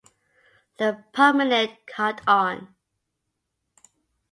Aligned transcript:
The 0.77 1.03
Promenade 1.13 1.77
caught 1.85 2.21
on. 2.27 2.73